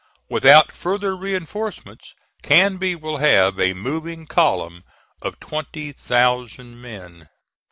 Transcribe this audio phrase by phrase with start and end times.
[0.29, 4.83] Without further reinforcements Canby will have a moving column
[5.21, 7.29] of twenty thousand men.